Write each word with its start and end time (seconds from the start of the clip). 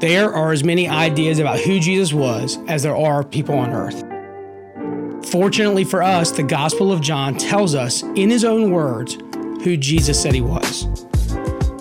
There 0.00 0.30
are 0.30 0.52
as 0.52 0.62
many 0.62 0.86
ideas 0.86 1.38
about 1.38 1.58
who 1.58 1.80
Jesus 1.80 2.12
was 2.12 2.58
as 2.68 2.82
there 2.82 2.94
are 2.94 3.24
people 3.24 3.54
on 3.56 3.70
earth. 3.70 4.04
Fortunately 5.30 5.84
for 5.84 6.02
us, 6.02 6.30
the 6.30 6.42
Gospel 6.42 6.92
of 6.92 7.00
John 7.00 7.34
tells 7.34 7.74
us 7.74 8.02
in 8.02 8.28
his 8.28 8.44
own 8.44 8.72
words 8.72 9.14
who 9.64 9.74
Jesus 9.78 10.20
said 10.20 10.34
he 10.34 10.42
was. 10.42 10.86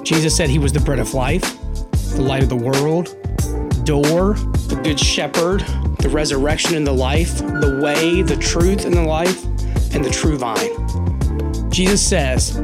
Jesus 0.02 0.34
said 0.34 0.50
he 0.50 0.60
was 0.60 0.72
the 0.72 0.80
bread 0.80 1.00
of 1.00 1.14
life, 1.14 1.60
the 2.16 2.22
light 2.22 2.42
of 2.42 2.48
the 2.48 2.56
world, 2.56 3.08
door, 3.84 4.36
the 4.70 4.80
good 4.82 5.00
shepherd, 5.00 5.60
the 6.00 6.10
resurrection 6.10 6.76
and 6.76 6.88
the 6.88 6.94
life, 6.94 7.40
the 7.40 7.82
way, 7.84 8.22
the 8.22 8.38
truth 8.38 8.86
and 8.86 8.94
the 8.94 9.04
life, 9.04 9.44
and 9.94 10.06
the 10.06 10.10
true 10.10 10.38
vine. 10.38 11.70
Jesus 11.70 12.02
says, 12.02 12.56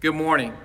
Good 0.00 0.14
morning. 0.14 0.56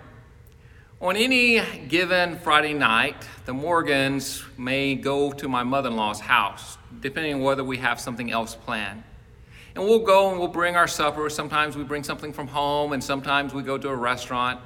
On 1.02 1.16
any 1.16 1.60
given 1.88 2.38
Friday 2.38 2.76
night, 2.76 3.16
the 3.46 3.54
Morgans 3.54 4.44
may 4.60 4.94
go 4.94 5.32
to 5.32 5.48
my 5.50 5.64
mother 5.64 5.90
in 5.90 5.96
law's 5.96 6.20
house, 6.20 6.78
depending 7.00 7.34
on 7.34 7.42
whether 7.42 7.64
we 7.64 7.78
have 7.78 8.00
something 8.00 8.30
else 8.30 8.54
planned. 8.54 9.02
And 9.74 9.84
we'll 9.86 10.06
go 10.06 10.30
and 10.30 10.38
we'll 10.38 10.50
bring 10.50 10.76
our 10.76 10.88
supper. 10.88 11.32
Sometimes 11.32 11.76
we 11.76 11.84
bring 11.84 12.04
something 12.04 12.32
from 12.32 12.46
home, 12.46 12.94
and 12.94 13.04
sometimes 13.04 13.56
we 13.56 13.64
go 13.64 13.76
to 13.76 13.90
a 13.90 13.96
restaurant. 13.96 14.60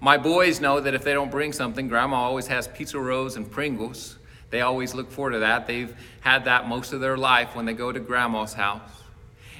My 0.00 0.16
boys 0.16 0.58
know 0.58 0.80
that 0.80 0.94
if 0.94 1.04
they 1.04 1.12
don't 1.12 1.30
bring 1.30 1.52
something, 1.52 1.86
Grandma 1.86 2.16
always 2.16 2.46
has 2.46 2.66
pizza 2.66 2.98
rolls 2.98 3.36
and 3.36 3.50
Pringles. 3.50 4.16
They 4.48 4.62
always 4.62 4.94
look 4.94 5.12
forward 5.12 5.32
to 5.32 5.40
that. 5.40 5.66
They've 5.66 5.94
had 6.22 6.46
that 6.46 6.66
most 6.66 6.94
of 6.94 7.02
their 7.02 7.18
life 7.18 7.54
when 7.54 7.66
they 7.66 7.74
go 7.74 7.92
to 7.92 8.00
Grandma's 8.00 8.54
house. 8.54 9.03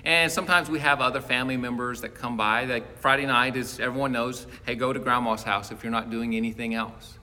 And 0.05 0.30
sometimes 0.30 0.69
we 0.69 0.80
have 0.80 1.00
other 1.00 1.20
family 1.20 1.56
members 1.56 2.02
that 2.02 2.14
come 2.14 2.36
by. 2.36 2.64
Like 2.64 2.98
Friday 2.98 3.24
night 3.24 3.56
is 3.56 3.80
everyone 3.80 4.12
knows, 4.12 4.47
hey, 4.66 4.74
go 4.74 4.92
to 4.92 5.00
grandma's 5.00 5.42
house 5.42 5.70
if 5.70 5.83
you're 5.83 5.91
not 5.91 6.10
doing 6.10 6.36
anything 6.36 6.74
else. 6.74 7.19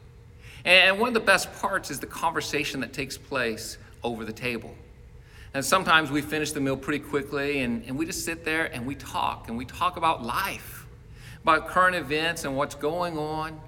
And 0.65 0.99
one 0.99 1.09
of 1.09 1.13
the 1.13 1.19
best 1.19 1.51
parts 1.53 1.91
is 1.91 1.99
the 1.99 2.07
conversation 2.07 2.81
that 2.81 2.91
takes 2.91 3.17
place 3.17 3.77
over 4.03 4.25
the 4.25 4.33
table. 4.33 4.73
And 5.53 5.63
sometimes 5.63 6.09
we 6.09 6.21
finish 6.21 6.53
the 6.53 6.61
meal 6.61 6.77
pretty 6.77 7.03
quickly 7.03 7.61
and, 7.61 7.83
and 7.85 7.97
we 7.97 8.05
just 8.05 8.25
sit 8.25 8.45
there 8.45 8.65
and 8.73 8.87
we 8.87 8.95
talk 8.95 9.47
and 9.47 9.57
we 9.57 9.65
talk 9.65 9.97
about 9.97 10.23
life, 10.23 10.87
about 11.43 11.67
current 11.67 11.95
events 11.95 12.45
and 12.45 12.55
what's 12.55 12.75
going 12.75 13.17
on. 13.17 13.59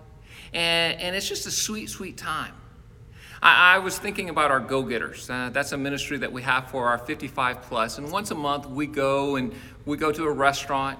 And, 0.53 0.99
and 0.99 1.15
it's 1.15 1.27
just 1.27 1.45
a 1.45 1.51
sweet, 1.51 1.89
sweet 1.89 2.17
time. 2.17 2.53
I, 3.43 3.75
I 3.75 3.77
was 3.79 3.99
thinking 3.99 4.29
about 4.29 4.51
our 4.51 4.61
go 4.61 4.83
getters. 4.83 5.29
Uh, 5.29 5.49
that's 5.51 5.73
a 5.73 5.77
ministry 5.77 6.17
that 6.19 6.31
we 6.31 6.41
have 6.43 6.71
for 6.71 6.87
our 6.87 6.97
55 6.97 7.61
plus. 7.63 7.97
And 7.97 8.09
once 8.09 8.31
a 8.31 8.35
month, 8.35 8.67
we 8.67 8.87
go 8.87 9.35
and 9.35 9.53
we 9.85 9.97
go 9.97 10.13
to 10.13 10.23
a 10.23 10.31
restaurant 10.31 10.97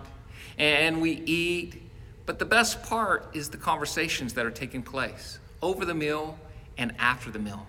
and 0.58 1.02
we 1.02 1.12
eat. 1.26 1.82
But 2.26 2.40
the 2.40 2.46
best 2.46 2.84
part 2.84 3.30
is 3.34 3.50
the 3.50 3.58
conversations 3.58 4.34
that 4.34 4.46
are 4.46 4.52
taking 4.52 4.84
place 4.84 5.40
over 5.62 5.86
the 5.86 5.94
meal 5.94 6.38
and 6.78 6.94
after 7.00 7.32
the 7.32 7.40
meal. 7.40 7.66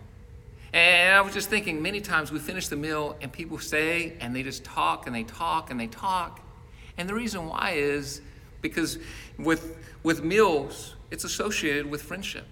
And 0.73 1.15
I 1.15 1.21
was 1.21 1.35
just 1.35 1.49
thinking, 1.49 1.81
many 1.81 2.01
times 2.01 2.33
we 2.33 2.41
finish 2.41 2.67
the 2.67 2.77
meal 2.77 3.17
and 3.21 3.33
people 3.33 3.61
stay 3.61 4.17
and 4.21 4.35
they 4.35 4.43
just 4.43 4.65
talk 4.65 5.07
and 5.07 5.15
they 5.15 5.23
talk 5.23 5.71
and 5.71 5.79
they 5.79 5.87
talk. 5.87 6.41
And 6.99 7.09
the 7.09 7.15
reason 7.15 7.47
why 7.47 7.75
is 7.77 8.21
because 8.61 8.99
with, 9.39 9.77
with 10.03 10.25
meals, 10.25 10.97
it's 11.13 11.23
associated 11.23 11.89
with 11.89 12.03
friendship. 12.03 12.47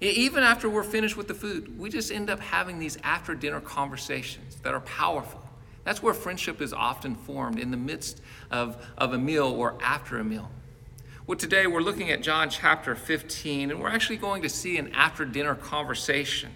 Even 0.00 0.44
after 0.44 0.68
we're 0.68 0.84
finished 0.84 1.16
with 1.16 1.26
the 1.26 1.34
food, 1.34 1.78
we 1.78 1.90
just 1.90 2.12
end 2.12 2.30
up 2.30 2.38
having 2.38 2.78
these 2.78 2.96
after 3.02 3.34
dinner 3.34 3.60
conversations 3.60 4.56
that 4.62 4.72
are 4.72 4.80
powerful. 4.80 5.42
That's 5.82 6.02
where 6.02 6.14
friendship 6.14 6.60
is 6.60 6.72
often 6.72 7.16
formed 7.16 7.58
in 7.58 7.70
the 7.70 7.76
midst 7.76 8.20
of, 8.50 8.86
of 8.96 9.12
a 9.12 9.18
meal 9.18 9.46
or 9.46 9.74
after 9.82 10.18
a 10.18 10.24
meal. 10.24 10.50
Well, 11.26 11.36
today 11.36 11.66
we're 11.66 11.80
looking 11.80 12.10
at 12.10 12.22
John 12.22 12.48
chapter 12.48 12.94
15, 12.94 13.70
and 13.70 13.80
we're 13.80 13.88
actually 13.88 14.18
going 14.18 14.42
to 14.42 14.48
see 14.48 14.78
an 14.78 14.92
after 14.94 15.24
dinner 15.24 15.54
conversation. 15.54 16.50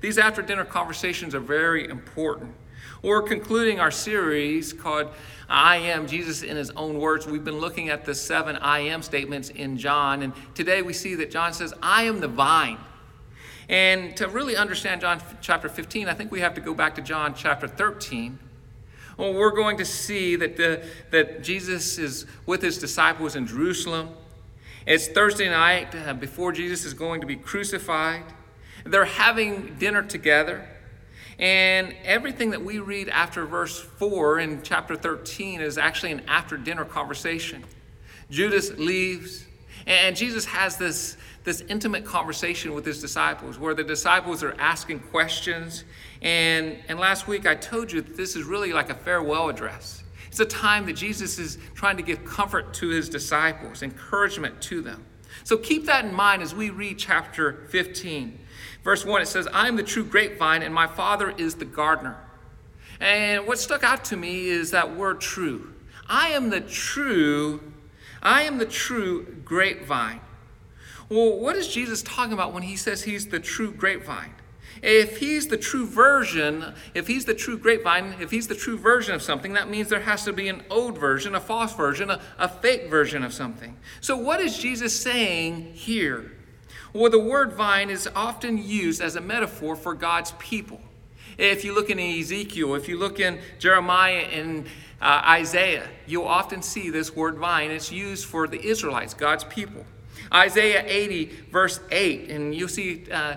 These 0.00 0.18
after 0.18 0.42
dinner 0.42 0.64
conversations 0.64 1.34
are 1.34 1.40
very 1.40 1.88
important. 1.88 2.54
We're 3.00 3.22
concluding 3.22 3.78
our 3.78 3.90
series 3.90 4.72
called 4.72 5.08
I 5.48 5.76
Am 5.76 6.06
Jesus 6.08 6.42
in 6.42 6.56
His 6.56 6.70
Own 6.70 6.98
Words. 6.98 7.26
We've 7.26 7.44
been 7.44 7.58
looking 7.58 7.90
at 7.90 8.04
the 8.04 8.14
seven 8.14 8.56
I 8.56 8.80
Am 8.80 9.02
statements 9.02 9.50
in 9.50 9.78
John, 9.78 10.22
and 10.22 10.32
today 10.54 10.82
we 10.82 10.92
see 10.92 11.14
that 11.14 11.30
John 11.30 11.52
says, 11.52 11.72
I 11.80 12.02
am 12.02 12.20
the 12.20 12.28
vine. 12.28 12.78
And 13.68 14.16
to 14.16 14.28
really 14.28 14.56
understand 14.56 15.02
John 15.02 15.20
chapter 15.42 15.68
15, 15.68 16.08
I 16.08 16.14
think 16.14 16.32
we 16.32 16.40
have 16.40 16.54
to 16.54 16.60
go 16.60 16.72
back 16.72 16.94
to 16.94 17.02
John 17.02 17.34
chapter 17.34 17.68
13. 17.68 18.38
Well, 19.18 19.34
we're 19.34 19.54
going 19.54 19.76
to 19.78 19.84
see 19.84 20.36
that, 20.36 20.56
the, 20.56 20.82
that 21.10 21.42
Jesus 21.42 21.98
is 21.98 22.24
with 22.46 22.62
his 22.62 22.78
disciples 22.78 23.36
in 23.36 23.46
Jerusalem. 23.46 24.10
It's 24.86 25.08
Thursday 25.08 25.50
night 25.50 25.94
uh, 25.94 26.14
before 26.14 26.52
Jesus 26.52 26.84
is 26.86 26.94
going 26.94 27.20
to 27.20 27.26
be 27.26 27.36
crucified. 27.36 28.22
They're 28.84 29.04
having 29.04 29.76
dinner 29.78 30.02
together. 30.02 30.66
And 31.38 31.94
everything 32.04 32.50
that 32.50 32.64
we 32.64 32.78
read 32.78 33.08
after 33.10 33.44
verse 33.44 33.78
4 33.78 34.40
in 34.40 34.62
chapter 34.62 34.96
13 34.96 35.60
is 35.60 35.76
actually 35.76 36.12
an 36.12 36.22
after 36.26 36.56
dinner 36.56 36.84
conversation. 36.84 37.64
Judas 38.30 38.70
leaves, 38.78 39.44
and 39.86 40.16
Jesus 40.16 40.46
has 40.46 40.76
this 40.76 41.16
this 41.48 41.62
intimate 41.62 42.04
conversation 42.04 42.74
with 42.74 42.84
his 42.84 43.00
disciples 43.00 43.58
where 43.58 43.72
the 43.72 43.82
disciples 43.82 44.42
are 44.42 44.54
asking 44.58 45.00
questions. 45.00 45.84
And, 46.20 46.76
and 46.88 46.98
last 46.98 47.26
week 47.26 47.46
I 47.46 47.54
told 47.54 47.90
you 47.90 48.02
that 48.02 48.18
this 48.18 48.36
is 48.36 48.44
really 48.44 48.74
like 48.74 48.90
a 48.90 48.94
farewell 48.94 49.48
address. 49.48 50.04
It's 50.26 50.40
a 50.40 50.44
time 50.44 50.84
that 50.84 50.92
Jesus 50.92 51.38
is 51.38 51.56
trying 51.74 51.96
to 51.96 52.02
give 52.02 52.22
comfort 52.22 52.74
to 52.74 52.88
his 52.88 53.08
disciples, 53.08 53.82
encouragement 53.82 54.60
to 54.62 54.82
them. 54.82 55.06
So 55.42 55.56
keep 55.56 55.86
that 55.86 56.04
in 56.04 56.12
mind 56.12 56.42
as 56.42 56.54
we 56.54 56.68
read 56.68 56.98
chapter 56.98 57.66
15. 57.70 58.38
Verse 58.84 59.06
1, 59.06 59.22
it 59.22 59.26
says, 59.26 59.48
I 59.50 59.68
am 59.68 59.76
the 59.76 59.82
true 59.82 60.04
grapevine, 60.04 60.62
and 60.62 60.74
my 60.74 60.86
Father 60.86 61.30
is 61.30 61.54
the 61.54 61.64
gardener. 61.64 62.18
And 63.00 63.46
what 63.46 63.58
stuck 63.58 63.82
out 63.82 64.04
to 64.06 64.18
me 64.18 64.48
is 64.48 64.72
that 64.72 64.94
word 64.94 65.22
true. 65.22 65.72
I 66.10 66.28
am 66.28 66.50
the 66.50 66.60
true, 66.60 67.72
I 68.22 68.42
am 68.42 68.58
the 68.58 68.66
true 68.66 69.24
grapevine. 69.46 70.20
Well, 71.08 71.38
what 71.38 71.56
is 71.56 71.68
Jesus 71.68 72.02
talking 72.02 72.32
about 72.32 72.52
when 72.52 72.62
he 72.62 72.76
says 72.76 73.02
he's 73.02 73.28
the 73.28 73.40
true 73.40 73.72
grapevine? 73.72 74.34
If 74.82 75.18
he's 75.18 75.48
the 75.48 75.56
true 75.56 75.86
version, 75.86 76.74
if 76.94 77.06
he's 77.06 77.24
the 77.24 77.34
true 77.34 77.58
grapevine, 77.58 78.14
if 78.20 78.30
he's 78.30 78.46
the 78.46 78.54
true 78.54 78.78
version 78.78 79.14
of 79.14 79.22
something, 79.22 79.54
that 79.54 79.68
means 79.68 79.88
there 79.88 80.00
has 80.00 80.24
to 80.24 80.32
be 80.32 80.48
an 80.48 80.62
old 80.70 80.98
version, 80.98 81.34
a 81.34 81.40
false 81.40 81.74
version, 81.74 82.10
a, 82.10 82.20
a 82.38 82.48
fake 82.48 82.88
version 82.88 83.24
of 83.24 83.32
something. 83.32 83.76
So, 84.00 84.16
what 84.16 84.40
is 84.40 84.56
Jesus 84.58 84.98
saying 84.98 85.72
here? 85.72 86.32
Well, 86.92 87.10
the 87.10 87.18
word 87.18 87.54
vine 87.54 87.90
is 87.90 88.08
often 88.14 88.58
used 88.58 89.00
as 89.00 89.16
a 89.16 89.20
metaphor 89.20 89.76
for 89.76 89.94
God's 89.94 90.32
people. 90.38 90.80
If 91.36 91.64
you 91.64 91.74
look 91.74 91.90
in 91.90 91.98
Ezekiel, 91.98 92.74
if 92.74 92.88
you 92.88 92.98
look 92.98 93.20
in 93.20 93.40
Jeremiah 93.58 94.26
and 94.32 94.66
uh, 95.00 95.22
Isaiah, 95.24 95.88
you'll 96.06 96.24
often 96.24 96.62
see 96.62 96.90
this 96.90 97.14
word 97.14 97.36
vine. 97.36 97.70
It's 97.70 97.92
used 97.92 98.26
for 98.26 98.48
the 98.48 98.60
Israelites, 98.60 99.14
God's 99.14 99.44
people. 99.44 99.84
Isaiah 100.32 100.84
80, 100.86 101.26
verse 101.50 101.80
8, 101.90 102.30
and 102.30 102.54
you 102.54 102.68
see 102.68 103.04
uh, 103.10 103.36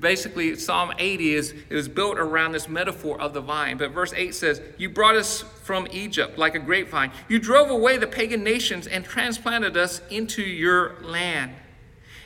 basically 0.00 0.56
Psalm 0.56 0.92
80 0.98 1.34
is, 1.34 1.54
is 1.70 1.88
built 1.88 2.18
around 2.18 2.52
this 2.52 2.68
metaphor 2.68 3.20
of 3.20 3.34
the 3.34 3.40
vine. 3.40 3.76
But 3.76 3.90
verse 3.90 4.12
8 4.12 4.34
says, 4.34 4.60
You 4.78 4.88
brought 4.88 5.16
us 5.16 5.42
from 5.42 5.86
Egypt 5.90 6.38
like 6.38 6.54
a 6.54 6.58
grapevine. 6.58 7.12
You 7.28 7.38
drove 7.38 7.70
away 7.70 7.98
the 7.98 8.06
pagan 8.06 8.42
nations 8.42 8.86
and 8.86 9.04
transplanted 9.04 9.76
us 9.76 10.00
into 10.10 10.42
your 10.42 10.96
land. 11.02 11.52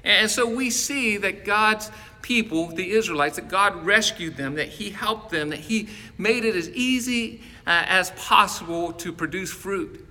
And 0.04 0.30
so 0.30 0.48
we 0.48 0.70
see 0.70 1.16
that 1.18 1.44
God's 1.44 1.90
people, 2.22 2.68
the 2.68 2.90
Israelites, 2.90 3.36
that 3.36 3.48
God 3.48 3.84
rescued 3.84 4.36
them, 4.36 4.54
that 4.54 4.68
He 4.68 4.90
helped 4.90 5.30
them, 5.30 5.50
that 5.50 5.58
He 5.58 5.88
made 6.16 6.44
it 6.44 6.54
as 6.54 6.70
easy 6.70 7.40
uh, 7.66 7.84
as 7.86 8.10
possible 8.12 8.92
to 8.92 9.12
produce 9.12 9.52
fruit. 9.52 10.07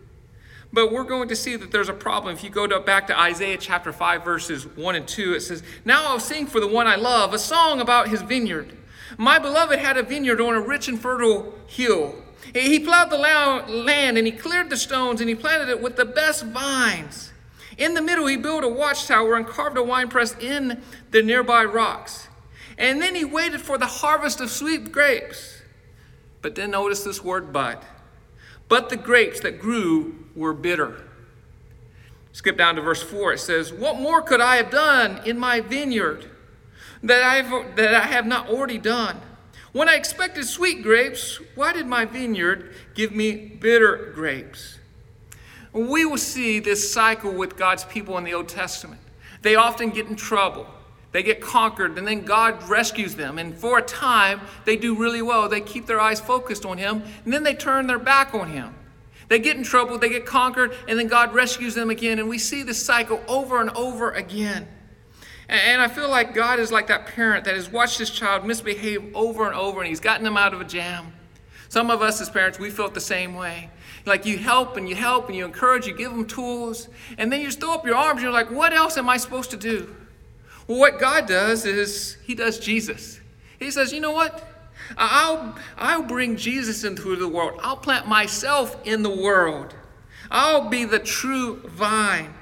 But 0.74 0.92
we're 0.92 1.04
going 1.04 1.30
to 1.30 1.36
see 1.36 1.56
that 1.56 1.72
there's 1.72 1.90
a 1.90 1.94
problem. 1.94 2.36
If 2.36 2.44
you 2.44 2.50
go 2.50 2.68
to, 2.68 2.80
back 2.80 3.08
to 3.08 3.20
Isaiah 3.20 3.58
chapter 3.58 3.94
5, 3.94 4.24
verses 4.24 4.68
1 4.68 4.96
and 4.96 5.08
2, 5.08 5.34
it 5.36 5.42
says, 5.42 5.64
Now 5.86 6.08
I'll 6.08 6.20
sing 6.20 6.46
for 6.46 6.60
the 6.60 6.68
one 6.68 6.88
I 6.88 6.96
love, 6.96 7.34
a 7.34 7.40
song 7.40 7.80
about 7.80 8.10
his 8.10 8.22
vineyard. 8.22 8.78
My 9.18 9.40
beloved 9.40 9.80
had 9.80 9.98
a 9.98 10.04
vineyard 10.04 10.42
on 10.42 10.56
a 10.56 10.62
rich 10.62 10.88
and 10.88 11.00
fertile 11.00 11.54
hill. 11.68 12.16
He 12.54 12.80
plowed 12.80 13.10
the 13.10 13.18
land 13.18 14.18
and 14.18 14.28
he 14.28 14.32
cleared 14.32 14.70
the 14.70 14.78
stones 14.78 15.22
and 15.22 15.30
he 15.30 15.36
planted 15.36 15.70
it 15.70 15.82
with 15.82 15.96
the 15.96 16.06
best 16.06 16.46
vines. 16.46 17.32
In 17.78 17.94
the 17.94 18.02
middle, 18.02 18.28
he 18.28 18.38
built 18.38 18.64
a 18.64 18.68
watchtower 18.68 19.36
and 19.36 19.46
carved 19.46 19.78
a 19.78 19.84
winepress 19.84 20.36
in 20.40 20.82
the 21.12 21.22
nearby 21.22 21.64
rocks. 21.64 22.28
And 22.78 23.02
then 23.02 23.16
he 23.16 23.26
waited 23.26 23.62
for 23.62 23.78
the 23.78 23.86
harvest 23.86 24.42
of 24.42 24.50
sweet 24.50 24.92
grapes. 24.92 25.62
But 26.42 26.56
then 26.56 26.72
notice 26.72 27.04
this 27.04 27.24
word 27.24 27.52
but. 27.52 27.84
But 28.70 28.90
the 28.90 28.98
grapes 28.98 29.40
that 29.42 29.60
grew 29.60 30.26
were 30.36 30.54
bitter. 30.54 31.04
Skip 32.34 32.58
down 32.58 32.76
to 32.76 32.82
verse 32.82 33.02
4. 33.02 33.34
It 33.34 33.40
says, 33.40 33.74
What 33.74 34.00
more 34.00 34.22
could 34.22 34.42
I 34.42 34.58
have 34.58 34.70
done 34.70 35.22
in 35.26 35.40
my 35.40 35.60
vineyard 35.62 36.30
that, 37.02 37.24
I've, 37.24 37.76
that 37.76 37.94
I 37.94 38.02
have 38.02 38.26
not 38.26 38.50
already 38.50 38.78
done? 38.78 39.20
When 39.72 39.90
I 39.90 39.96
expected 39.96 40.46
sweet 40.46 40.84
grapes, 40.84 41.40
why 41.56 41.74
did 41.74 41.88
my 41.88 42.06
vineyard 42.06 42.74
give 42.94 43.12
me 43.12 43.36
bitter 43.36 44.12
grapes? 44.14 44.80
We 45.74 46.06
will 46.06 46.18
see 46.18 46.60
this 46.60 46.92
cycle 46.92 47.32
with 47.32 47.58
God's 47.58 47.86
people 47.86 48.18
in 48.18 48.24
the 48.24 48.34
Old 48.34 48.48
Testament. 48.48 49.02
They 49.42 49.56
often 49.56 49.90
get 49.90 50.08
in 50.08 50.16
trouble. 50.16 50.68
They 51.12 51.24
get 51.24 51.42
conquered, 51.42 51.98
and 51.98 52.08
then 52.08 52.26
God 52.26 52.68
rescues 52.68 53.16
them. 53.16 53.38
And 53.38 53.56
for 53.56 53.80
a 53.80 53.82
time, 53.82 54.42
they 54.66 54.76
do 54.76 54.96
really 54.96 55.22
well. 55.22 55.48
They 55.48 55.62
keep 55.62 55.86
their 55.86 56.00
eyes 56.00 56.20
focused 56.20 56.66
on 56.66 56.78
Him, 56.78 57.02
and 57.24 57.34
then 57.34 57.44
they 57.44 57.54
turn 57.54 57.88
their 57.88 58.00
back 58.00 58.34
on 58.34 58.50
Him. 58.50 58.76
They 59.30 59.40
get 59.40 59.58
in 59.58 59.64
trouble, 59.64 59.98
they 59.98 60.10
get 60.10 60.26
conquered, 60.26 60.74
and 60.88 60.98
then 60.98 61.08
God 61.08 61.34
rescues 61.34 61.76
them 61.76 61.90
again. 61.90 62.20
And 62.20 62.30
we 62.30 62.38
see 62.38 62.64
this 62.64 62.84
cycle 62.84 63.22
over 63.28 63.60
and 63.60 63.70
over 63.72 64.12
again. 64.12 64.68
And 65.50 65.82
I 65.82 65.88
feel 65.88 66.10
like 66.10 66.34
God 66.34 66.60
is 66.60 66.72
like 66.72 66.88
that 66.88 67.08
parent 67.08 67.46
that 67.46 67.56
has 67.56 67.70
watched 67.70 68.00
his 68.00 68.10
child 68.10 68.46
misbehave 68.46 69.16
over 69.16 69.46
and 69.46 69.56
over, 69.56 69.80
and 69.80 69.88
he's 69.88 70.00
gotten 70.02 70.24
them 70.24 70.38
out 70.38 70.54
of 70.54 70.62
a 70.62 70.66
jam. 70.66 71.14
Some 71.70 71.90
of 71.90 72.02
us 72.02 72.22
as 72.22 72.30
parents, 72.30 72.60
we 72.60 72.70
felt 72.70 72.94
the 72.94 73.02
same 73.02 73.34
way. 73.34 73.70
Like 74.06 74.26
you 74.26 74.38
help 74.38 74.78
and 74.78 74.88
you 74.88 74.96
help 74.96 75.28
and 75.28 75.36
you 75.36 75.46
encourage, 75.46 75.88
you 75.88 75.96
give 75.96 76.12
them 76.12 76.26
tools, 76.26 76.88
and 77.18 77.32
then 77.32 77.42
you 77.42 77.48
just 77.48 77.60
throw 77.60 77.74
up 77.74 77.86
your 77.86 77.96
arms 77.96 78.18
and 78.18 78.24
you're 78.24 78.32
like, 78.32 78.52
what 78.52 78.74
else 78.74 78.98
am 78.98 79.10
I 79.10 79.18
supposed 79.18 79.52
to 79.52 79.58
do? 79.58 79.94
Well, 80.68 80.80
what 80.80 81.00
God 81.00 81.28
does 81.28 81.66
is 81.66 82.18
He 82.26 82.36
does 82.36 82.60
Jesus. 82.60 83.20
He 83.60 83.72
says, 83.72 83.92
you 83.92 84.02
know 84.02 84.12
what? 84.12 84.48
I'll, 84.96 85.56
I'll 85.78 86.04
bring 86.04 86.38
Jesus 86.38 86.84
into 86.84 87.16
the 87.16 87.28
world. 87.28 87.60
I'll 87.64 87.78
plant 87.78 88.08
myself 88.08 88.78
in 88.86 89.04
the 89.04 89.10
world. 89.10 89.74
I'll 90.30 90.70
be 90.70 90.86
the 90.86 91.00
true 91.00 91.62
vine. 91.68 92.34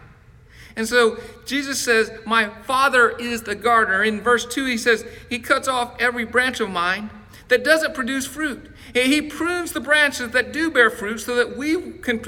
And 0.75 0.87
so 0.87 1.17
Jesus 1.45 1.79
says, 1.79 2.11
My 2.25 2.49
Father 2.63 3.11
is 3.11 3.43
the 3.43 3.55
gardener. 3.55 4.03
In 4.03 4.21
verse 4.21 4.45
2, 4.45 4.65
he 4.65 4.77
says, 4.77 5.05
He 5.29 5.39
cuts 5.39 5.67
off 5.67 5.95
every 5.99 6.25
branch 6.25 6.59
of 6.59 6.69
mine 6.69 7.09
that 7.47 7.63
doesn't 7.63 7.93
produce 7.93 8.27
fruit. 8.27 8.71
He 8.93 9.21
prunes 9.21 9.71
the 9.71 9.79
branches 9.79 10.31
that 10.31 10.51
do 10.51 10.71
bear 10.71 10.89
fruit 10.89 11.19
so 11.19 11.35
that 11.35 11.55
we, 11.55 11.93
can, 11.93 12.21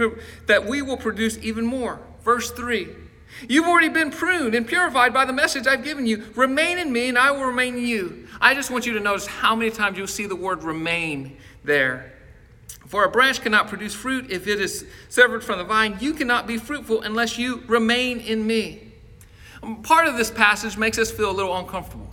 that 0.45 0.65
we 0.65 0.81
will 0.81 0.97
produce 0.97 1.37
even 1.41 1.65
more. 1.65 1.99
Verse 2.23 2.51
3 2.51 2.87
You've 3.47 3.67
already 3.67 3.89
been 3.89 4.11
pruned 4.11 4.55
and 4.55 4.67
purified 4.67 5.13
by 5.13 5.25
the 5.25 5.33
message 5.33 5.67
I've 5.67 5.83
given 5.83 6.05
you. 6.05 6.25
Remain 6.35 6.77
in 6.77 6.91
me, 6.91 7.09
and 7.09 7.17
I 7.17 7.31
will 7.31 7.45
remain 7.45 7.75
in 7.75 7.85
you. 7.85 8.27
I 8.41 8.55
just 8.55 8.71
want 8.71 8.85
you 8.85 8.93
to 8.93 8.99
notice 8.99 9.27
how 9.27 9.55
many 9.55 9.71
times 9.71 9.97
you'll 9.97 10.07
see 10.07 10.25
the 10.25 10.35
word 10.35 10.63
remain 10.63 11.37
there. 11.63 12.13
For 12.87 13.03
a 13.03 13.11
branch 13.11 13.41
cannot 13.41 13.67
produce 13.67 13.93
fruit 13.93 14.31
if 14.31 14.47
it 14.47 14.61
is 14.61 14.85
severed 15.09 15.43
from 15.43 15.59
the 15.59 15.65
vine. 15.65 15.97
You 15.99 16.13
cannot 16.13 16.47
be 16.47 16.57
fruitful 16.57 17.01
unless 17.01 17.37
you 17.37 17.63
remain 17.67 18.19
in 18.19 18.47
me. 18.47 18.93
Part 19.83 20.07
of 20.07 20.15
this 20.15 20.31
passage 20.31 20.77
makes 20.77 20.97
us 20.97 21.11
feel 21.11 21.29
a 21.29 21.33
little 21.33 21.55
uncomfortable. 21.57 22.07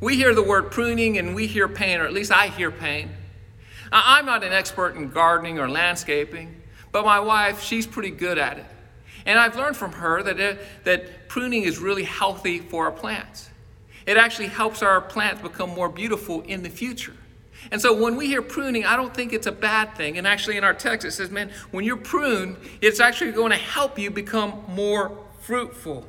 We 0.00 0.16
hear 0.16 0.34
the 0.34 0.42
word 0.42 0.70
pruning 0.70 1.18
and 1.18 1.34
we 1.34 1.46
hear 1.46 1.68
pain, 1.68 2.00
or 2.00 2.04
at 2.04 2.12
least 2.12 2.32
I 2.32 2.48
hear 2.48 2.70
pain. 2.70 3.10
I'm 3.92 4.26
not 4.26 4.44
an 4.44 4.52
expert 4.52 4.96
in 4.96 5.10
gardening 5.10 5.58
or 5.58 5.68
landscaping, 5.68 6.62
but 6.92 7.04
my 7.04 7.20
wife, 7.20 7.62
she's 7.62 7.86
pretty 7.86 8.10
good 8.10 8.38
at 8.38 8.58
it. 8.58 8.66
And 9.28 9.38
I've 9.38 9.56
learned 9.56 9.76
from 9.76 9.92
her 9.92 10.22
that, 10.22 10.40
it, 10.40 10.58
that 10.84 11.28
pruning 11.28 11.64
is 11.64 11.78
really 11.78 12.04
healthy 12.04 12.60
for 12.60 12.86
our 12.86 12.90
plants. 12.90 13.50
It 14.06 14.16
actually 14.16 14.48
helps 14.48 14.82
our 14.82 15.02
plants 15.02 15.42
become 15.42 15.68
more 15.68 15.90
beautiful 15.90 16.40
in 16.40 16.62
the 16.62 16.70
future. 16.70 17.12
And 17.70 17.78
so 17.78 17.92
when 17.92 18.16
we 18.16 18.26
hear 18.26 18.40
pruning, 18.40 18.86
I 18.86 18.96
don't 18.96 19.12
think 19.12 19.34
it's 19.34 19.46
a 19.46 19.52
bad 19.52 19.94
thing. 19.94 20.16
And 20.16 20.26
actually, 20.26 20.56
in 20.56 20.64
our 20.64 20.72
text, 20.72 21.06
it 21.06 21.10
says, 21.10 21.30
man, 21.30 21.50
when 21.72 21.84
you're 21.84 21.98
pruned, 21.98 22.56
it's 22.80 23.00
actually 23.00 23.32
going 23.32 23.50
to 23.50 23.58
help 23.58 23.98
you 23.98 24.10
become 24.10 24.64
more 24.66 25.12
fruitful. 25.40 26.06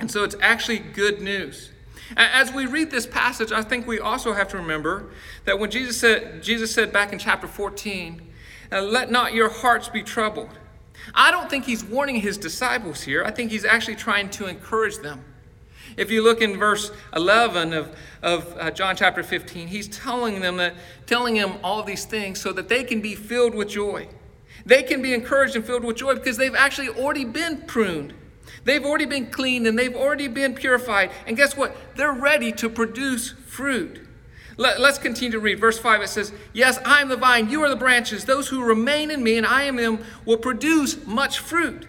And 0.00 0.10
so 0.10 0.24
it's 0.24 0.36
actually 0.40 0.78
good 0.78 1.20
news. 1.20 1.70
As 2.16 2.50
we 2.50 2.64
read 2.64 2.90
this 2.90 3.06
passage, 3.06 3.52
I 3.52 3.60
think 3.60 3.86
we 3.86 4.00
also 4.00 4.32
have 4.32 4.48
to 4.48 4.56
remember 4.56 5.10
that 5.44 5.58
when 5.58 5.70
Jesus 5.70 6.00
said, 6.00 6.42
Jesus 6.42 6.72
said 6.72 6.94
back 6.94 7.12
in 7.12 7.18
chapter 7.18 7.46
14, 7.46 8.22
let 8.70 9.10
not 9.10 9.34
your 9.34 9.50
hearts 9.50 9.90
be 9.90 10.02
troubled. 10.02 10.48
I 11.14 11.30
don't 11.30 11.48
think 11.48 11.64
he's 11.64 11.84
warning 11.84 12.16
his 12.16 12.38
disciples 12.38 13.02
here. 13.02 13.24
I 13.24 13.30
think 13.30 13.50
he's 13.50 13.64
actually 13.64 13.96
trying 13.96 14.30
to 14.30 14.46
encourage 14.46 14.98
them. 14.98 15.24
If 15.96 16.10
you 16.10 16.22
look 16.22 16.42
in 16.42 16.58
verse 16.58 16.92
11 17.16 17.72
of, 17.72 17.96
of 18.22 18.56
uh, 18.58 18.70
John 18.70 18.94
chapter 18.94 19.22
15, 19.22 19.68
he's 19.68 19.88
telling 19.88 20.40
them 20.40 20.56
that, 20.58 20.74
telling 21.06 21.34
them 21.34 21.54
all 21.64 21.82
these 21.82 22.04
things 22.04 22.40
so 22.40 22.52
that 22.52 22.68
they 22.68 22.84
can 22.84 23.00
be 23.00 23.14
filled 23.14 23.54
with 23.54 23.68
joy. 23.68 24.08
They 24.66 24.82
can 24.82 25.02
be 25.02 25.14
encouraged 25.14 25.56
and 25.56 25.64
filled 25.64 25.84
with 25.84 25.96
joy 25.96 26.14
because 26.14 26.36
they've 26.36 26.54
actually 26.54 26.88
already 26.88 27.24
been 27.24 27.62
pruned. 27.62 28.12
They've 28.64 28.84
already 28.84 29.06
been 29.06 29.30
cleaned 29.30 29.66
and 29.66 29.78
they've 29.78 29.94
already 29.94 30.28
been 30.28 30.54
purified. 30.54 31.10
And 31.26 31.36
guess 31.36 31.56
what? 31.56 31.76
They're 31.96 32.12
ready 32.12 32.52
to 32.52 32.68
produce 32.68 33.30
fruit. 33.46 34.07
Let, 34.58 34.80
us 34.80 34.98
continue 34.98 35.30
to 35.30 35.38
read. 35.38 35.60
Verse 35.60 35.78
5 35.78 36.02
it 36.02 36.08
says, 36.08 36.32
Yes, 36.52 36.78
I 36.84 37.00
am 37.00 37.08
the 37.08 37.16
vine, 37.16 37.48
you 37.48 37.62
are 37.62 37.68
the 37.68 37.76
branches. 37.76 38.24
Those 38.24 38.48
who 38.48 38.62
remain 38.62 39.10
in 39.10 39.22
me 39.22 39.38
and 39.38 39.46
I 39.46 39.62
am 39.62 39.76
them 39.76 40.04
will 40.24 40.36
produce 40.36 41.06
much 41.06 41.38
fruit. 41.38 41.86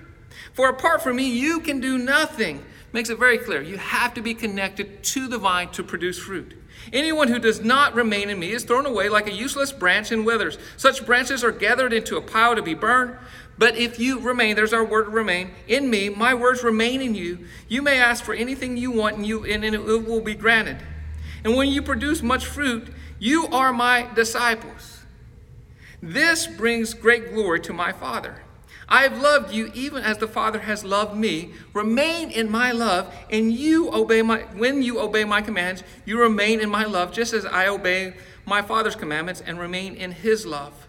For 0.54 0.70
apart 0.70 1.02
from 1.02 1.16
me, 1.16 1.30
you 1.30 1.60
can 1.60 1.80
do 1.80 1.98
nothing. 1.98 2.64
Makes 2.94 3.10
it 3.10 3.18
very 3.18 3.40
clear. 3.40 3.62
You 3.62 3.78
have 3.78 4.14
to 4.14 4.22
be 4.22 4.36
connected 4.36 5.04
to 5.04 5.28
the 5.28 5.40
vine 5.40 5.70
to 5.70 5.84
produce 5.84 6.20
fruit. 6.20 6.56
Anyone 6.94 7.28
who 7.28 7.40
does 7.40 7.62
not 7.62 7.96
remain 7.96 8.30
in 8.30 8.40
me 8.40 8.52
is 8.52 8.64
thrown 8.64 8.86
away 8.86 9.10
like 9.10 9.28
a 9.28 9.34
useless 9.34 9.72
branch 9.72 10.12
and 10.12 10.26
withers. 10.26 10.58
Such 10.78 11.06
branches 11.06 11.44
are 11.44 11.52
gathered 11.52 11.92
into 11.92 12.18
a 12.18 12.22
pile 12.22 12.56
to 12.56 12.62
be 12.62 12.74
burned. 12.76 13.16
But 13.58 13.78
if 13.78 14.00
you 14.00 14.20
remain, 14.20 14.56
there's 14.56 14.74
our 14.74 14.86
word 14.86 15.10
remain, 15.10 15.52
in 15.68 15.90
me, 15.90 16.08
my 16.08 16.34
words 16.34 16.64
remain 16.64 17.02
in 17.02 17.14
you, 17.14 17.46
you 17.68 17.82
may 17.82 18.00
ask 18.00 18.24
for 18.24 18.34
anything 18.34 18.78
you 18.78 18.90
want 18.90 19.18
and, 19.18 19.28
you, 19.28 19.44
and 19.44 19.66
it 19.66 19.84
will 19.84 20.22
be 20.22 20.34
granted. 20.34 20.78
And 21.44 21.56
when 21.56 21.70
you 21.70 21.82
produce 21.82 22.22
much 22.22 22.46
fruit, 22.46 22.88
you 23.20 23.48
are 23.48 23.72
my 23.74 24.08
disciples. 24.14 25.04
This 26.02 26.48
brings 26.48 26.94
great 26.94 27.34
glory 27.34 27.60
to 27.62 27.74
my 27.74 27.92
Father. 27.92 28.44
I 28.88 29.04
have 29.04 29.22
loved 29.22 29.54
you 29.54 29.72
even 29.76 30.04
as 30.04 30.18
the 30.18 30.28
Father 30.28 30.60
has 30.60 30.84
loved 30.84 31.16
me. 31.16 31.52
Remain 31.74 32.32
in 32.32 32.50
my 32.50 32.72
love, 32.72 33.14
and 33.30 33.54
you 33.54 33.94
obey 33.94 34.24
my 34.24 34.40
when 34.56 34.82
you 34.82 35.00
obey 35.00 35.26
my 35.26 35.42
commands, 35.42 35.84
you 36.06 36.20
remain 36.20 36.60
in 36.60 36.70
my 36.70 36.86
love, 36.86 37.12
just 37.12 37.34
as 37.34 37.46
I 37.46 37.68
obey 37.68 38.16
my 38.46 38.64
Father's 38.64 38.96
commandments 38.96 39.42
and 39.46 39.60
remain 39.60 39.96
in 39.96 40.12
his 40.12 40.46
love. 40.46 40.88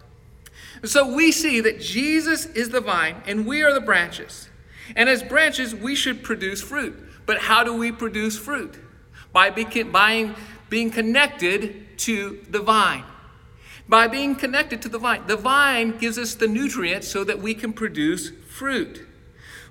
So 0.83 1.13
we 1.13 1.31
see 1.31 1.61
that 1.61 1.79
Jesus 1.79 2.47
is 2.47 2.69
the 2.69 2.81
vine 2.81 3.21
and 3.27 3.45
we 3.45 3.61
are 3.61 3.73
the 3.73 3.81
branches. 3.81 4.49
And 4.95 5.07
as 5.07 5.21
branches, 5.21 5.75
we 5.75 5.95
should 5.95 6.23
produce 6.23 6.61
fruit. 6.61 6.97
But 7.27 7.37
how 7.37 7.63
do 7.63 7.75
we 7.75 7.91
produce 7.91 8.37
fruit? 8.37 8.75
By 9.33 9.49
being, 9.49 10.35
being 10.69 10.91
connected 10.91 11.97
to 11.99 12.39
the 12.49 12.59
vine 12.59 13.03
by 13.91 14.07
being 14.07 14.35
connected 14.35 14.81
to 14.81 14.87
the 14.87 14.97
vine. 14.97 15.21
The 15.27 15.35
vine 15.35 15.97
gives 15.97 16.17
us 16.17 16.35
the 16.35 16.47
nutrients 16.47 17.09
so 17.09 17.25
that 17.25 17.39
we 17.39 17.53
can 17.53 17.73
produce 17.73 18.31
fruit. 18.47 19.05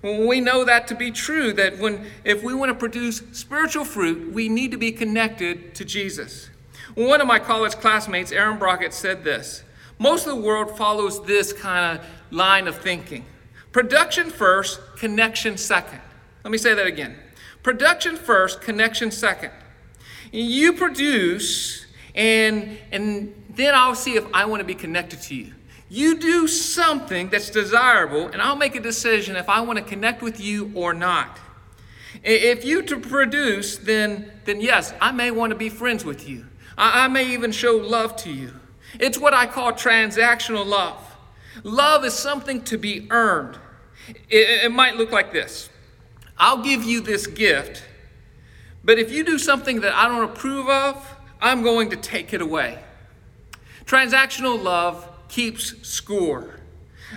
We 0.02 0.43
know 0.43 0.62
that 0.67 0.88
to 0.88 0.95
be 0.95 1.11
true 1.11 1.55
that 1.55 1.79
when 1.79 2.07
if 2.23 2.43
we 2.43 2.52
want 2.52 2.71
to 2.71 2.75
produce 2.75 3.23
spiritual 3.33 3.87
fruit, 3.87 4.31
we 4.31 4.50
need 4.50 4.73
to 4.73 4.76
be 4.76 4.93
connected 4.93 5.75
to 5.75 5.87
Jesus. 5.87 6.50
One 6.95 7.23
of 7.23 7.26
my 7.26 7.38
college 7.38 7.73
classmates, 7.73 8.31
Aaron 8.31 8.59
Brockett, 8.59 8.93
said 8.93 9.25
this. 9.25 9.62
Most 9.99 10.26
of 10.26 10.37
the 10.37 10.43
world 10.43 10.76
follows 10.76 11.25
this 11.25 11.55
kind 11.55 11.99
of 11.99 12.07
line 12.31 12.69
of 12.69 12.76
thinking. 12.76 13.25
Production 13.73 14.29
first, 14.29 14.81
connection 14.97 15.57
second. 15.57 16.00
Let 16.45 16.50
me 16.50 16.59
say 16.59 16.75
that 16.75 16.87
again. 16.87 17.17
Production 17.62 18.17
first, 18.17 18.61
connection 18.61 19.11
second. 19.11 19.52
You 20.33 20.73
produce 20.73 21.87
and 22.14 22.79
and 22.93 23.35
then 23.50 23.75
I'll 23.75 23.95
see 23.95 24.17
if 24.17 24.25
I 24.33 24.45
want 24.47 24.61
to 24.61 24.64
be 24.64 24.75
connected 24.75 25.21
to 25.23 25.35
you. 25.35 25.52
You 25.88 26.19
do 26.19 26.47
something 26.47 27.31
that's 27.31 27.50
desirable, 27.50 28.29
and 28.29 28.40
I'll 28.40 28.57
make 28.57 28.76
a 28.76 28.81
decision 28.81 29.35
if 29.35 29.49
I 29.49 29.61
want 29.61 29.79
to 29.79 29.85
connect 29.85 30.23
with 30.23 30.40
you 30.40 30.71
or 30.75 30.95
not. 30.95 31.38
If 32.23 32.64
you 32.64 32.83
to 32.83 33.00
produce, 33.00 33.76
then, 33.76 34.31
then 34.45 34.61
yes, 34.61 34.95
I 35.00 35.11
may 35.11 35.33
want 35.33 35.50
to 35.50 35.57
be 35.57 35.69
friends 35.69 36.05
with 36.05 36.29
you. 36.29 36.47
I, 36.79 37.07
I 37.07 37.09
may 37.09 37.33
even 37.33 37.50
show 37.50 37.76
love 37.76 38.14
to 38.17 38.33
you. 38.33 38.52
It's 39.00 39.19
what 39.19 39.35
I 39.35 39.47
call 39.47 39.73
transactional 39.73 40.64
love. 40.64 41.17
Love 41.64 42.05
is 42.05 42.14
something 42.14 42.62
to 42.62 42.79
be 42.79 43.09
earned. 43.11 43.59
It, 44.29 44.64
it 44.64 44.73
might 44.73 44.97
look 44.97 45.11
like 45.11 45.33
this 45.33 45.70
I'll 46.40 46.62
give 46.62 46.82
you 46.82 47.02
this 47.02 47.26
gift, 47.26 47.85
but 48.82 48.99
if 48.99 49.12
you 49.12 49.25
do 49.25 49.38
something 49.38 49.82
that 49.82 49.94
I 49.94 50.09
don't 50.09 50.25
approve 50.25 50.70
of, 50.70 51.16
I'm 51.40 51.62
going 51.62 51.90
to 51.90 51.97
take 51.97 52.32
it 52.32 52.40
away. 52.40 52.78
Transactional 53.85 54.61
love 54.61 55.06
keeps 55.28 55.87
score. 55.87 56.59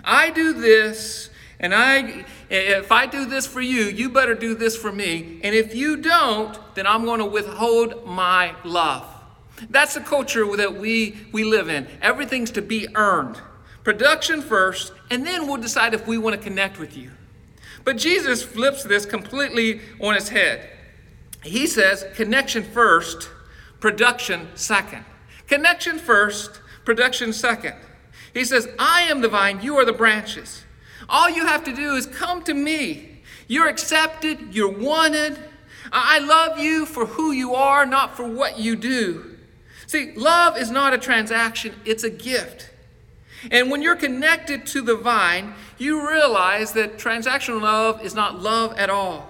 I 0.04 0.30
do 0.30 0.52
this, 0.52 1.30
and 1.58 1.74
I 1.74 2.26
if 2.50 2.92
I 2.92 3.06
do 3.06 3.26
this 3.26 3.48
for 3.48 3.62
you, 3.62 3.84
you 3.86 4.10
better 4.10 4.36
do 4.36 4.56
this 4.56 4.76
for 4.76 4.92
me. 4.92 5.40
And 5.42 5.56
if 5.56 5.74
you 5.74 5.98
don't, 5.98 6.60
then 6.76 6.86
I'm 6.86 7.06
going 7.06 7.20
to 7.20 7.26
withhold 7.26 8.06
my 8.06 8.54
love. 8.66 9.08
That's 9.70 9.94
the 9.94 10.02
culture 10.02 10.46
that 10.58 10.76
we, 10.76 11.16
we 11.32 11.46
live 11.46 11.70
in. 11.70 11.88
Everything's 12.02 12.52
to 12.52 12.62
be 12.62 12.88
earned. 12.96 13.40
Production 13.84 14.42
first, 14.42 14.92
and 15.10 15.26
then 15.26 15.48
we'll 15.48 15.62
decide 15.62 15.94
if 15.94 16.08
we 16.08 16.18
want 16.18 16.36
to 16.36 16.42
connect 16.42 16.78
with 16.78 16.98
you. 16.98 17.12
But 17.84 17.98
Jesus 17.98 18.44
flips 18.44 18.84
this 18.84 19.06
completely 19.06 19.82
on 20.00 20.16
its 20.16 20.30
head. 20.30 20.70
He 21.44 21.68
says, 21.68 22.06
connection 22.16 22.64
first, 22.64 23.30
production 23.80 24.48
second. 24.56 25.04
Connection 25.48 26.00
first, 26.00 26.62
production 26.86 27.34
second. 27.34 27.76
He 28.34 28.46
says, 28.46 28.68
I 28.80 29.04
am 29.04 29.22
the 29.22 29.28
vine, 29.28 29.62
you 29.62 29.78
are 29.78 29.86
the 29.86 29.94
branches. 29.94 30.64
All 31.10 31.30
you 31.30 31.46
have 31.46 31.64
to 31.66 31.76
do 31.76 31.96
is 31.96 32.08
come 32.08 32.44
to 32.44 32.54
me. 32.54 33.22
You're 33.48 33.68
accepted, 33.68 34.56
you're 34.56 34.72
wanted. 34.72 35.38
I 35.92 36.20
love 36.20 36.58
you 36.58 36.86
for 36.86 37.06
who 37.06 37.32
you 37.32 37.54
are, 37.54 37.86
not 37.86 38.16
for 38.16 38.28
what 38.28 38.58
you 38.58 38.76
do. 38.76 39.38
See, 39.86 40.14
love 40.16 40.58
is 40.58 40.72
not 40.72 40.94
a 40.94 40.98
transaction, 40.98 41.76
it's 41.86 42.04
a 42.04 42.10
gift. 42.10 42.72
And 43.52 43.70
when 43.70 43.82
you're 43.82 43.98
connected 43.98 44.66
to 44.68 44.82
the 44.82 44.96
vine, 44.96 45.54
you 45.84 46.10
realize 46.10 46.74
that 46.74 46.98
transactional 46.98 47.62
love 47.62 48.04
is 48.04 48.16
not 48.16 48.42
love 48.42 48.74
at 48.78 48.90
all. 48.90 49.30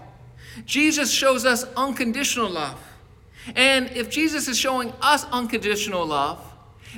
Jesus 0.65 1.11
shows 1.11 1.45
us 1.45 1.65
unconditional 1.75 2.49
love. 2.49 2.79
And 3.55 3.89
if 3.91 4.09
Jesus 4.09 4.47
is 4.47 4.57
showing 4.57 4.93
us 5.01 5.25
unconditional 5.25 6.05
love, 6.05 6.39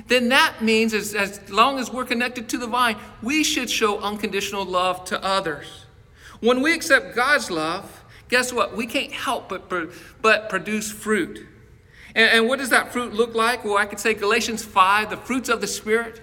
then 0.08 0.28
that 0.28 0.62
means 0.62 0.92
as, 0.94 1.14
as 1.14 1.50
long 1.50 1.78
as 1.78 1.90
we're 1.90 2.04
connected 2.04 2.48
to 2.50 2.58
the 2.58 2.66
vine, 2.66 2.96
we 3.22 3.42
should 3.42 3.70
show 3.70 3.98
unconditional 4.00 4.64
love 4.64 5.04
to 5.06 5.22
others. 5.24 5.86
When 6.40 6.60
we 6.60 6.74
accept 6.74 7.16
God's 7.16 7.50
love, 7.50 8.04
guess 8.28 8.52
what? 8.52 8.76
We 8.76 8.86
can't 8.86 9.12
help 9.12 9.48
but, 9.48 9.70
but 10.20 10.50
produce 10.50 10.92
fruit. 10.92 11.46
And, 12.14 12.30
and 12.30 12.48
what 12.48 12.58
does 12.58 12.70
that 12.70 12.92
fruit 12.92 13.14
look 13.14 13.34
like? 13.34 13.64
Well, 13.64 13.78
I 13.78 13.86
could 13.86 13.98
say 13.98 14.14
Galatians 14.14 14.64
5, 14.64 15.10
the 15.10 15.16
fruits 15.16 15.48
of 15.48 15.60
the 15.60 15.66
Spirit. 15.66 16.20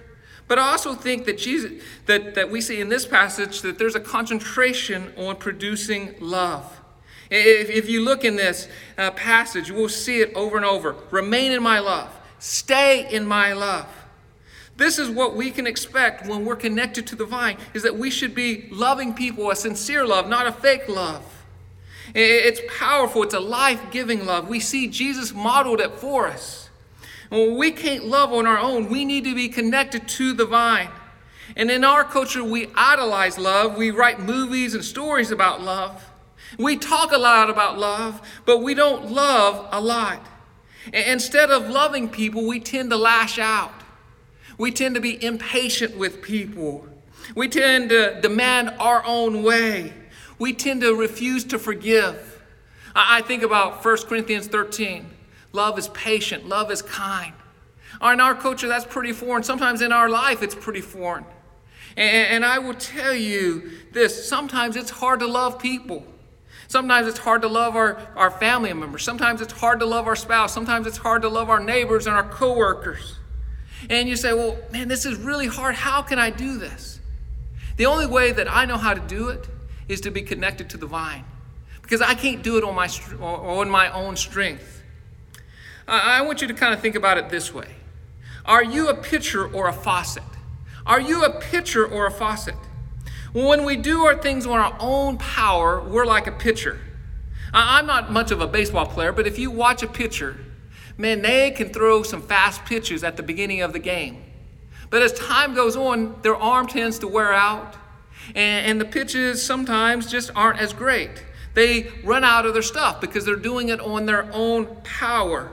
But 0.47 0.59
I 0.59 0.71
also 0.71 0.93
think 0.93 1.25
that 1.25 1.37
Jesus 1.37 1.81
that, 2.05 2.35
that 2.35 2.51
we 2.51 2.61
see 2.61 2.81
in 2.81 2.89
this 2.89 3.05
passage 3.05 3.61
that 3.61 3.79
there's 3.79 3.95
a 3.95 3.99
concentration 3.99 5.13
on 5.17 5.37
producing 5.37 6.15
love. 6.19 6.79
If, 7.29 7.69
if 7.69 7.89
you 7.89 8.03
look 8.03 8.23
in 8.23 8.35
this 8.35 8.67
uh, 8.97 9.11
passage, 9.11 9.71
we'll 9.71 9.89
see 9.89 10.19
it 10.21 10.33
over 10.35 10.57
and 10.57 10.65
over. 10.65 10.95
Remain 11.09 11.51
in 11.51 11.63
my 11.63 11.79
love. 11.79 12.13
Stay 12.39 13.07
in 13.11 13.25
my 13.25 13.53
love. 13.53 13.87
This 14.75 14.97
is 14.99 15.09
what 15.09 15.35
we 15.35 15.51
can 15.51 15.67
expect 15.67 16.27
when 16.27 16.45
we're 16.45 16.55
connected 16.55 17.07
to 17.07 17.15
the 17.15 17.25
vine 17.25 17.57
is 17.73 17.83
that 17.83 17.97
we 17.97 18.09
should 18.09 18.33
be 18.33 18.67
loving 18.71 19.13
people 19.13 19.51
a 19.51 19.55
sincere 19.55 20.05
love, 20.05 20.27
not 20.27 20.47
a 20.47 20.51
fake 20.51 20.89
love. 20.89 21.23
It's 22.15 22.61
powerful, 22.79 23.23
it's 23.23 23.33
a 23.33 23.39
life-giving 23.39 24.25
love. 24.25 24.47
We 24.47 24.59
see 24.59 24.87
Jesus 24.87 25.33
modeled 25.33 25.79
it 25.79 25.93
for 25.93 26.27
us. 26.27 26.62
We 27.33 27.71
can't 27.71 28.05
love 28.05 28.31
on 28.31 28.45
our 28.45 28.59
own, 28.59 28.89
we 28.89 29.05
need 29.05 29.23
to 29.23 29.33
be 29.33 29.49
connected 29.49 30.07
to 30.07 30.33
the 30.33 30.45
vine. 30.45 30.89
And 31.55 31.71
in 31.71 31.83
our 31.83 32.03
culture, 32.03 32.43
we 32.43 32.67
idolize 32.75 33.37
love. 33.37 33.75
We 33.75 33.91
write 33.91 34.19
movies 34.19 34.75
and 34.75 34.83
stories 34.83 35.31
about 35.31 35.61
love. 35.61 36.03
We 36.57 36.77
talk 36.77 37.11
a 37.11 37.17
lot 37.17 37.49
about 37.49 37.79
love, 37.79 38.21
but 38.45 38.59
we 38.59 38.75
don't 38.75 39.11
love 39.11 39.67
a 39.71 39.81
lot. 39.81 40.25
Instead 40.93 41.49
of 41.49 41.69
loving 41.69 42.07
people, 42.07 42.47
we 42.47 42.59
tend 42.59 42.91
to 42.91 42.97
lash 42.97 43.39
out. 43.39 43.73
We 44.57 44.71
tend 44.71 44.95
to 44.95 45.01
be 45.01 45.23
impatient 45.23 45.97
with 45.97 46.21
people. 46.21 46.87
We 47.35 47.47
tend 47.47 47.89
to 47.89 48.19
demand 48.21 48.75
our 48.79 49.03
own 49.05 49.41
way. 49.41 49.93
We 50.37 50.53
tend 50.53 50.81
to 50.81 50.95
refuse 50.95 51.43
to 51.45 51.57
forgive. 51.57 52.41
I 52.95 53.21
think 53.21 53.41
about 53.41 53.83
1 53.83 53.97
Corinthians 54.05 54.47
13. 54.47 55.09
Love 55.53 55.77
is 55.77 55.87
patient, 55.89 56.47
love 56.47 56.71
is 56.71 56.81
kind. 56.81 57.33
In 58.01 58.19
our 58.19 58.35
culture, 58.35 58.67
that's 58.67 58.85
pretty 58.85 59.13
foreign. 59.13 59.43
Sometimes 59.43 59.81
in 59.81 59.91
our 59.91 60.09
life, 60.09 60.41
it's 60.41 60.55
pretty 60.55 60.81
foreign. 60.81 61.25
And, 61.95 62.43
I 62.43 62.57
will 62.57 62.73
tell 62.73 63.13
you 63.13 63.69
this 63.91 64.27
sometimes 64.27 64.75
it's 64.75 64.89
hard 64.89 65.19
to 65.19 65.27
love 65.27 65.59
people. 65.59 66.03
Sometimes 66.67 67.07
it's 67.07 67.19
hard 67.19 67.43
to 67.43 67.47
love 67.47 67.75
our, 67.75 68.01
our 68.15 68.31
family 68.31 68.73
members. 68.73 69.03
Sometimes 69.03 69.41
it's 69.41 69.53
hard 69.53 69.79
to 69.79 69.85
love 69.85 70.07
our 70.07 70.15
spouse. 70.15 70.51
Sometimes 70.53 70.87
it's 70.87 70.97
hard 70.97 71.21
to 71.21 71.29
love 71.29 71.51
our 71.51 71.59
neighbors 71.59 72.07
and 72.07 72.15
our 72.15 72.27
coworkers. 72.27 73.17
And 73.91 74.09
you 74.09 74.15
say, 74.15 74.33
well, 74.33 74.57
man, 74.71 74.87
this 74.87 75.05
is 75.05 75.17
really 75.19 75.45
hard. 75.45 75.75
How 75.75 76.01
can 76.01 76.17
I 76.17 76.31
do 76.31 76.57
this? 76.57 76.99
The 77.77 77.85
only 77.85 78.07
way 78.07 78.31
that 78.31 78.51
I 78.51 78.65
know 78.65 78.77
how 78.77 78.95
to 78.95 79.01
do 79.01 79.29
it 79.29 79.47
is 79.87 80.01
to 80.01 80.11
be 80.11 80.23
connected 80.23 80.69
to 80.71 80.77
the 80.77 80.87
vine 80.87 81.25
because 81.83 82.01
I 82.01 82.15
can't 82.15 82.41
do 82.41 82.57
it 82.57 82.63
on 82.63 82.73
my, 82.73 82.87
on 83.19 83.69
my 83.69 83.91
own 83.91 84.15
strength. 84.15 84.82
I 85.87 86.21
want 86.21 86.41
you 86.41 86.47
to 86.47 86.53
kind 86.53 86.73
of 86.73 86.79
think 86.79 86.95
about 86.95 87.17
it 87.17 87.29
this 87.29 87.53
way 87.53 87.67
Are 88.45 88.63
you 88.63 88.89
a 88.89 88.95
pitcher 88.95 89.45
or 89.45 89.67
a 89.67 89.73
faucet? 89.73 90.23
Are 90.85 90.99
you 90.99 91.23
a 91.23 91.39
pitcher 91.39 91.85
or 91.85 92.07
a 92.07 92.11
faucet? 92.11 92.55
When 93.33 93.65
we 93.65 93.77
do 93.77 94.01
our 94.05 94.15
things 94.15 94.45
on 94.45 94.59
our 94.59 94.75
own 94.79 95.17
power, 95.17 95.81
we're 95.81 96.05
like 96.05 96.27
a 96.27 96.31
pitcher. 96.31 96.79
I'm 97.53 97.85
not 97.87 98.11
much 98.11 98.31
of 98.31 98.41
a 98.41 98.47
baseball 98.47 98.85
player, 98.85 99.11
but 99.11 99.25
if 99.25 99.39
you 99.39 99.49
watch 99.49 99.81
a 99.81 99.87
pitcher, 99.87 100.37
man, 100.97 101.21
they 101.21 101.51
can 101.51 101.69
throw 101.69 102.03
some 102.03 102.21
fast 102.21 102.65
pitches 102.65 103.03
at 103.03 103.17
the 103.17 103.23
beginning 103.23 103.61
of 103.61 103.73
the 103.73 103.79
game. 103.79 104.23
But 104.89 105.01
as 105.01 105.13
time 105.13 105.55
goes 105.55 105.75
on, 105.75 106.21
their 106.21 106.35
arm 106.35 106.67
tends 106.67 106.99
to 106.99 107.07
wear 107.07 107.33
out, 107.33 107.75
and, 108.35 108.67
and 108.67 108.81
the 108.81 108.85
pitches 108.85 109.43
sometimes 109.43 110.11
just 110.11 110.29
aren't 110.35 110.59
as 110.59 110.73
great. 110.73 111.23
They 111.53 111.91
run 112.03 112.23
out 112.23 112.45
of 112.45 112.53
their 112.53 112.61
stuff 112.61 113.01
because 113.01 113.25
they're 113.25 113.35
doing 113.35 113.69
it 113.69 113.79
on 113.79 114.05
their 114.05 114.29
own 114.31 114.67
power. 114.83 115.51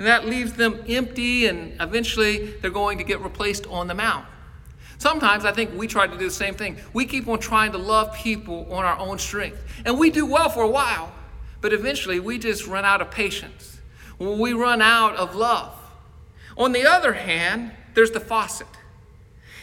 And 0.00 0.08
that 0.08 0.26
leaves 0.26 0.54
them 0.54 0.82
empty, 0.88 1.46
and 1.46 1.76
eventually 1.78 2.54
they're 2.62 2.70
going 2.70 2.96
to 2.96 3.04
get 3.04 3.20
replaced 3.20 3.66
on 3.66 3.86
the 3.86 3.94
mount. 3.94 4.24
Sometimes 4.96 5.44
I 5.44 5.52
think 5.52 5.74
we 5.74 5.86
try 5.86 6.06
to 6.06 6.16
do 6.16 6.24
the 6.24 6.30
same 6.30 6.54
thing. 6.54 6.78
We 6.94 7.04
keep 7.04 7.28
on 7.28 7.38
trying 7.38 7.72
to 7.72 7.78
love 7.78 8.14
people 8.14 8.66
on 8.72 8.86
our 8.86 8.98
own 8.98 9.18
strength. 9.18 9.62
And 9.84 9.98
we 9.98 10.08
do 10.08 10.24
well 10.24 10.48
for 10.48 10.62
a 10.62 10.68
while, 10.68 11.12
but 11.60 11.74
eventually 11.74 12.18
we 12.18 12.38
just 12.38 12.66
run 12.66 12.86
out 12.86 13.02
of 13.02 13.10
patience. 13.10 13.78
We 14.18 14.54
run 14.54 14.80
out 14.80 15.16
of 15.16 15.34
love. 15.34 15.76
On 16.56 16.72
the 16.72 16.86
other 16.86 17.12
hand, 17.12 17.72
there's 17.92 18.10
the 18.10 18.20
faucet. 18.20 18.66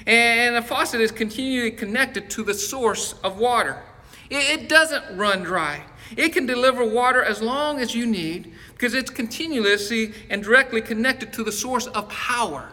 And 0.06 0.56
the 0.56 0.62
faucet 0.62 1.01
is 1.01 1.12
continually 1.12 1.72
connected 1.72 2.29
to 2.32 2.44
the 2.44 2.53
source 2.53 3.13
of 3.24 3.39
water. 3.39 3.82
It 4.29 4.70
doesn't 4.70 5.17
run 5.17 5.41
dry. 5.41 5.84
It 6.16 6.30
can 6.30 6.46
deliver 6.46 6.86
water 6.86 7.24
as 7.24 7.42
long 7.42 7.80
as 7.80 7.94
you 7.94 8.06
need 8.06 8.54
because 8.74 8.94
it's 8.94 9.10
continuously 9.10 10.14
and 10.30 10.44
directly 10.44 10.82
connected 10.82 11.34
to 11.34 11.44
the 11.44 11.52
source 11.52 11.88
of 11.88 12.08
power. 12.10 12.72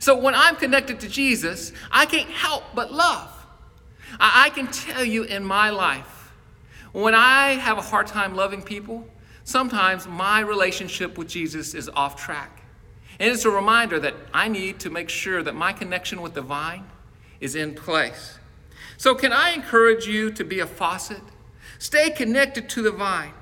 So 0.00 0.16
when 0.18 0.34
I'm 0.34 0.56
connected 0.56 1.00
to 1.00 1.08
Jesus, 1.08 1.72
I 1.90 2.06
can't 2.06 2.30
help 2.30 2.64
but 2.74 2.92
love. 2.92 3.30
I, 4.18 4.46
I 4.46 4.50
can 4.50 4.66
tell 4.68 5.04
you 5.04 5.24
in 5.24 5.44
my 5.44 5.70
life, 5.70 6.32
when 6.92 7.14
I 7.14 7.52
have 7.52 7.78
a 7.78 7.82
hard 7.82 8.06
time 8.06 8.34
loving 8.34 8.62
people, 8.62 9.06
sometimes 9.44 10.06
my 10.06 10.40
relationship 10.40 11.16
with 11.16 11.28
Jesus 11.28 11.74
is 11.74 11.88
off 11.88 12.16
track. 12.16 12.62
And 13.18 13.30
it's 13.30 13.44
a 13.44 13.50
reminder 13.50 14.00
that 14.00 14.14
I 14.32 14.48
need 14.48 14.80
to 14.80 14.90
make 14.90 15.08
sure 15.08 15.42
that 15.42 15.54
my 15.54 15.72
connection 15.72 16.22
with 16.22 16.34
the 16.34 16.42
vine 16.42 16.84
is 17.40 17.54
in 17.54 17.74
place. 17.74 18.38
So, 18.96 19.14
can 19.14 19.32
I 19.32 19.50
encourage 19.50 20.06
you 20.06 20.30
to 20.32 20.44
be 20.44 20.60
a 20.60 20.66
faucet? 20.66 21.20
Stay 21.82 22.10
connected 22.10 22.68
to 22.68 22.80
the 22.80 22.92
vine 22.92 23.32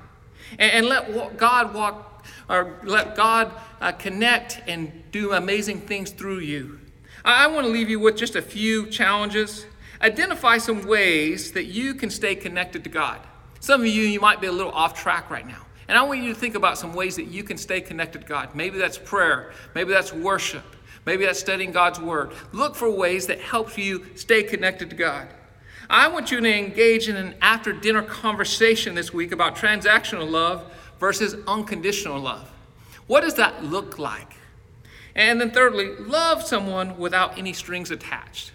and, 0.57 0.71
and 0.71 0.85
let 0.87 1.37
God 1.37 1.75
walk 1.75 2.25
or 2.49 2.79
let 2.83 3.15
God 3.15 3.51
uh, 3.79 3.91
connect 3.91 4.63
and 4.67 5.03
do 5.11 5.33
amazing 5.33 5.81
things 5.81 6.09
through 6.09 6.39
you. 6.39 6.79
I, 7.23 7.43
I 7.43 7.47
want 7.47 7.67
to 7.67 7.71
leave 7.71 7.87
you 7.87 7.99
with 7.99 8.17
just 8.17 8.35
a 8.35 8.41
few 8.41 8.87
challenges. 8.87 9.67
Identify 10.01 10.57
some 10.57 10.87
ways 10.87 11.51
that 11.51 11.65
you 11.65 11.93
can 11.93 12.09
stay 12.09 12.33
connected 12.33 12.83
to 12.83 12.89
God. 12.89 13.19
Some 13.59 13.81
of 13.81 13.87
you, 13.87 14.01
you 14.01 14.19
might 14.19 14.41
be 14.41 14.47
a 14.47 14.51
little 14.51 14.71
off 14.71 14.99
track 14.99 15.29
right 15.29 15.45
now. 15.45 15.61
And 15.87 15.95
I 15.95 16.01
want 16.01 16.23
you 16.23 16.33
to 16.33 16.39
think 16.39 16.55
about 16.55 16.79
some 16.79 16.95
ways 16.95 17.15
that 17.17 17.27
you 17.27 17.43
can 17.43 17.57
stay 17.57 17.79
connected 17.79 18.21
to 18.21 18.27
God. 18.27 18.55
Maybe 18.55 18.79
that's 18.79 18.97
prayer, 18.97 19.53
maybe 19.75 19.93
that's 19.93 20.13
worship, 20.13 20.65
maybe 21.05 21.25
that's 21.25 21.39
studying 21.39 21.71
God's 21.71 21.99
Word. 21.99 22.31
Look 22.53 22.73
for 22.73 22.89
ways 22.89 23.27
that 23.27 23.39
help 23.39 23.77
you 23.77 24.03
stay 24.15 24.41
connected 24.41 24.89
to 24.89 24.95
God. 24.95 25.27
I 25.91 26.07
want 26.07 26.31
you 26.31 26.39
to 26.39 26.57
engage 26.57 27.09
in 27.09 27.17
an 27.17 27.35
after 27.41 27.73
dinner 27.73 28.01
conversation 28.01 28.95
this 28.95 29.13
week 29.13 29.33
about 29.33 29.57
transactional 29.57 30.31
love 30.31 30.63
versus 31.01 31.35
unconditional 31.45 32.17
love. 32.17 32.49
What 33.07 33.21
does 33.21 33.33
that 33.33 33.65
look 33.65 33.99
like? 33.99 34.37
And 35.15 35.41
then, 35.41 35.51
thirdly, 35.51 35.93
love 35.97 36.43
someone 36.43 36.97
without 36.97 37.37
any 37.37 37.51
strings 37.51 37.91
attached. 37.91 38.53